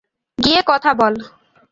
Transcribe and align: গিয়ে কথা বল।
গিয়ে 0.37 0.61
কথা 0.67 0.91
বল। 0.93 1.13